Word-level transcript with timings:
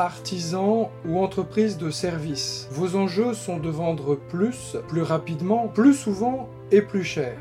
artisan 0.00 0.90
ou 1.06 1.22
entreprise 1.22 1.76
de 1.76 1.90
service. 1.90 2.68
Vos 2.70 2.96
enjeux 2.96 3.34
sont 3.34 3.58
de 3.58 3.68
vendre 3.68 4.16
plus, 4.16 4.76
plus 4.88 5.02
rapidement, 5.02 5.68
plus 5.68 5.94
souvent 5.94 6.48
et 6.70 6.80
plus 6.82 7.04
cher. 7.04 7.36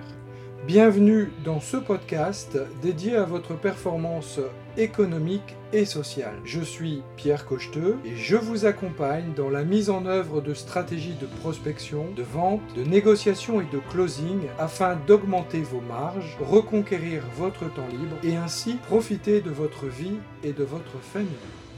Bienvenue 0.68 1.32
dans 1.46 1.62
ce 1.62 1.78
podcast 1.78 2.58
dédié 2.82 3.16
à 3.16 3.24
votre 3.24 3.56
performance 3.56 4.40
économique 4.80 5.56
et 5.74 5.86
sociale. 5.86 6.36
Je 6.46 6.62
suis 6.62 7.04
Pierre 7.16 7.46
Cocheteux 7.46 7.98
et 8.06 8.16
je 8.16 8.36
vous 8.36 8.66
accompagne 8.66 9.34
dans 9.36 9.50
la 9.50 9.64
mise 9.64 9.90
en 9.90 10.06
œuvre 10.06 10.42
de 10.42 10.54
stratégies 10.54 11.16
de 11.20 11.28
prospection, 11.42 12.06
de 12.16 12.24
vente, 12.24 12.62
de 12.76 12.84
négociation 12.84 13.62
et 13.62 13.68
de 13.72 13.80
closing 13.92 14.40
afin 14.58 14.98
d'augmenter 15.08 15.62
vos 15.62 15.82
marges, 15.82 16.38
reconquérir 16.40 17.24
votre 17.38 17.72
temps 17.74 17.88
libre 17.90 18.18
et 18.24 18.36
ainsi 18.36 18.76
profiter 18.88 19.42
de 19.42 19.52
votre 19.52 19.86
vie 19.86 20.18
et 20.44 20.54
de 20.54 20.64
votre 20.64 20.98
famille. 21.02 21.28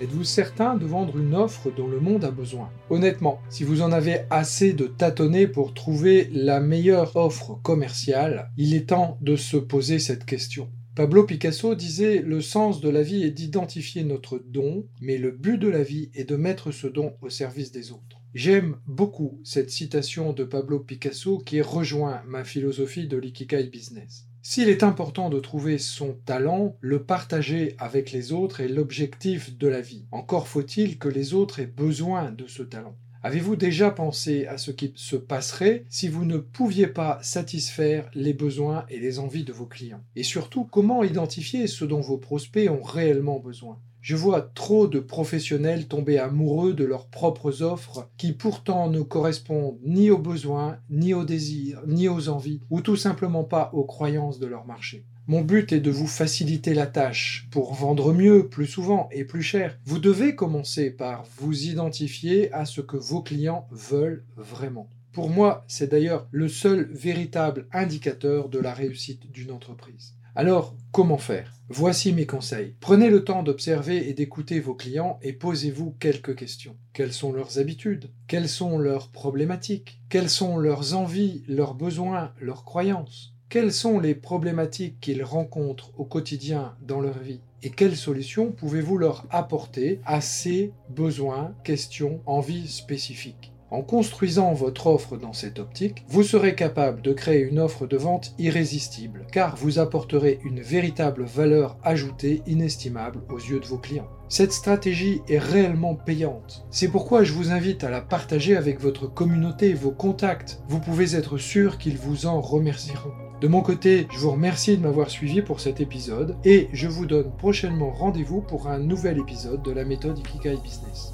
Êtes-vous 0.02 0.24
certain 0.24 0.76
de 0.76 0.86
vendre 0.86 1.18
une 1.18 1.36
offre 1.36 1.70
dont 1.70 1.88
le 1.88 2.00
monde 2.00 2.24
a 2.24 2.32
besoin? 2.32 2.72
Honnêtement, 2.90 3.40
si 3.50 3.64
vous 3.64 3.84
en 3.84 3.92
avez 3.92 4.22
assez 4.32 4.74
de 4.74 4.88
tâtonner 4.88 5.48
pour 5.48 5.76
trouver 5.76 6.28
la 6.34 6.60
meilleure 6.60 7.16
offre 7.16 7.60
commerciale, 7.62 8.50
il 8.58 8.74
est 8.74 8.90
temps 8.90 9.18
de 9.22 9.36
se 9.36 9.58
poser 9.58 10.00
cette 10.00 10.26
question. 10.26 10.70
Pablo 10.94 11.24
Picasso 11.24 11.74
disait 11.74 12.22
Le 12.22 12.42
sens 12.42 12.82
de 12.82 12.90
la 12.90 13.02
vie 13.02 13.24
est 13.24 13.32
d'identifier 13.32 14.04
notre 14.04 14.40
don, 14.40 14.86
mais 15.00 15.18
le 15.18 15.32
but 15.32 15.58
de 15.58 15.70
la 15.70 15.84
vie 15.84 16.12
est 16.14 16.26
de 16.26 16.36
mettre 16.36 16.72
ce 16.72 16.86
don 16.86 17.14
au 17.22 17.30
service 17.30 17.72
des 17.72 17.92
autres. 17.92 18.20
J'aime 18.34 18.76
beaucoup 18.88 19.40
cette 19.46 19.70
citation 19.70 20.34
de 20.34 20.44
Pablo 20.44 20.80
Picasso 20.80 21.38
qui 21.38 21.62
rejoint 21.62 22.24
ma 22.28 22.44
philosophie 22.44 23.08
de 23.08 23.16
l'ikigai 23.16 23.70
business. 23.70 24.28
S'il 24.42 24.68
est 24.68 24.84
important 24.84 25.30
de 25.30 25.40
trouver 25.40 25.78
son 25.78 26.14
talent, 26.26 26.76
le 26.82 27.04
partager 27.04 27.76
avec 27.78 28.12
les 28.12 28.34
autres 28.34 28.60
est 28.60 28.68
l'objectif 28.68 29.58
de 29.58 29.68
la 29.70 29.80
vie. 29.80 30.08
Encore 30.12 30.50
faut-il 30.50 30.98
que 30.98 31.08
les 31.08 31.34
autres 31.34 31.62
aient 31.62 31.68
besoin 31.68 32.32
de 32.32 32.48
ce 32.48 32.64
talent. 32.64 32.98
Avez-vous 33.24 33.56
déjà 33.56 33.92
pensé 33.92 34.48
à 34.48 34.58
ce 34.58 34.72
qui 34.72 34.94
se 34.96 35.16
passerait 35.16 35.86
si 35.90 36.08
vous 36.08 36.26
ne 36.26 36.38
pouviez 36.38 36.88
pas 36.88 37.20
satisfaire 37.22 38.10
les 38.16 38.34
besoins 38.34 38.84
et 38.90 39.00
les 39.00 39.20
envies 39.20 39.44
de 39.44 39.54
vos 39.54 39.68
clients? 39.68 40.02
Et 40.16 40.24
surtout, 40.24 40.64
comment 40.64 41.04
identifier 41.04 41.68
ce 41.68 41.86
dont 41.86 42.02
vos 42.02 42.18
prospects 42.18 42.68
ont 42.68 42.82
réellement 42.82 43.38
besoin? 43.40 43.78
Je 44.02 44.16
vois 44.16 44.42
trop 44.42 44.88
de 44.88 45.00
professionnels 45.00 45.88
tomber 45.88 46.18
amoureux 46.18 46.74
de 46.74 46.84
leurs 46.84 47.06
propres 47.06 47.62
offres 47.62 48.10
qui 48.18 48.32
pourtant 48.32 48.90
ne 48.90 49.02
correspondent 49.02 49.78
ni 49.86 50.10
aux 50.10 50.18
besoins, 50.18 50.80
ni 50.90 51.14
aux 51.14 51.24
désirs, 51.24 51.84
ni 51.86 52.10
aux 52.10 52.28
envies, 52.28 52.62
ou 52.72 52.82
tout 52.82 52.96
simplement 52.96 53.44
pas 53.44 53.70
aux 53.74 53.84
croyances 53.84 54.40
de 54.40 54.48
leur 54.48 54.66
marché. 54.66 55.06
Mon 55.28 55.42
but 55.42 55.72
est 55.72 55.80
de 55.80 55.92
vous 55.92 56.08
faciliter 56.08 56.74
la 56.74 56.88
tâche 56.88 57.48
pour 57.52 57.76
vendre 57.76 58.12
mieux, 58.12 58.50
plus 58.50 58.66
souvent 58.66 59.08
et 59.12 59.24
plus 59.24 59.44
cher. 59.44 59.78
Vous 59.86 60.00
devez 60.00 60.36
commencer 60.36 60.90
par 60.90 61.26
vous 61.38 61.68
identifier 61.68 62.52
à 62.54 62.66
ce 62.66 62.82
que 62.82 62.98
vos 62.98 63.22
clients 63.22 63.68
veulent 63.72 64.26
vraiment. 64.36 64.90
Pour 65.12 65.30
moi, 65.30 65.64
c'est 65.68 65.92
d'ailleurs 65.92 66.28
le 66.32 66.50
seul 66.50 66.90
véritable 66.92 67.68
indicateur 67.72 68.50
de 68.50 68.60
la 68.60 68.74
réussite 68.74 69.32
d'une 69.32 69.52
entreprise. 69.52 70.16
Alors, 70.34 70.76
comment 70.92 71.18
faire? 71.18 71.54
Voici 71.70 72.14
mes 72.14 72.26
conseils. 72.26 72.76
Prenez 72.80 73.10
le 73.10 73.24
temps 73.24 73.44
d'observer 73.44 74.10
et 74.10 74.14
d'écouter 74.14 74.60
vos 74.60 74.76
clients 74.76 75.20
et 75.22 75.34
posez-vous 75.34 75.92
quelques 76.00 76.36
questions. 76.36 76.78
Quelles 76.94 77.14
sont 77.14 77.32
leurs 77.32 77.60
habitudes? 77.60 78.10
Quelles 78.28 78.50
sont 78.50 78.80
leurs 78.80 79.10
problématiques? 79.10 80.02
Quelles 80.10 80.30
sont 80.30 80.58
leurs 80.58 80.94
envies, 80.96 81.44
leurs 81.48 81.76
besoins, 81.76 82.34
leurs 82.40 82.64
croyances? 82.64 83.36
Quelles 83.52 83.74
sont 83.74 84.00
les 84.00 84.16
problématiques 84.16 85.02
qu'ils 85.02 85.26
rencontrent 85.26 85.92
au 85.98 86.06
quotidien 86.06 86.74
dans 86.88 87.02
leur 87.02 87.20
vie 87.20 87.42
et 87.64 87.70
quelles 87.70 87.98
solutions 87.98 88.50
pouvez-vous 88.50 88.98
leur 88.98 89.26
apporter 89.30 90.00
à 90.06 90.22
ces 90.22 90.72
besoins, 90.88 91.54
questions, 91.66 92.22
envies 92.26 92.70
spécifiques? 92.70 93.52
En 93.70 93.82
construisant 93.82 94.54
votre 94.54 94.88
offre 94.88 95.18
dans 95.18 95.34
cette 95.34 95.60
optique, 95.60 96.06
vous 96.08 96.24
serez 96.24 96.56
capable 96.56 97.02
de 97.02 97.12
créer 97.12 97.42
une 97.42 97.60
offre 97.60 97.88
de 97.88 97.98
vente 97.98 98.34
irrésistible, 98.40 99.28
car 99.34 99.58
vous 99.58 99.80
apporterez 99.80 100.40
une 100.46 100.62
véritable 100.62 101.26
valeur 101.26 101.78
ajoutée 101.84 102.44
inestimable 102.48 103.20
aux 103.30 103.40
yeux 103.40 103.60
de 103.60 103.66
vos 103.66 103.80
clients. 103.80 104.08
Cette 104.30 104.54
stratégie 104.54 105.20
est 105.28 105.40
réellement 105.40 105.96
payante. 105.96 106.66
C'est 106.72 106.88
pourquoi 106.88 107.26
je 107.26 107.34
vous 107.34 107.52
invite 107.52 107.84
à 107.84 107.90
la 107.90 108.00
partager 108.00 108.56
avec 108.56 108.80
votre 108.80 109.08
communauté, 109.08 109.74
vos 109.74 109.92
contacts. 109.92 110.62
Vous 110.70 110.80
pouvez 110.80 111.18
être 111.18 111.38
sûr 111.38 111.78
qu'ils 111.78 111.98
vous 111.98 112.28
en 112.28 112.40
remercieront. 112.40 113.12
De 113.42 113.48
mon 113.48 113.62
côté, 113.62 114.06
je 114.14 114.20
vous 114.20 114.30
remercie 114.30 114.78
de 114.78 114.84
m'avoir 114.84 115.10
suivi 115.10 115.42
pour 115.42 115.62
cet 115.62 115.82
épisode 115.82 116.36
et 116.46 116.70
je 116.74 116.88
vous 116.88 117.08
donne 117.08 117.32
prochainement 117.40 117.90
rendez-vous 117.90 118.42
pour 118.42 118.68
un 118.68 118.78
nouvel 118.78 119.18
épisode 119.18 119.64
de 119.64 119.72
la 119.72 119.84
méthode 119.84 120.20
Ikigai 120.20 120.58
Business. 120.64 121.12